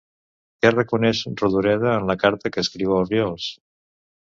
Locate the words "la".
2.13-2.17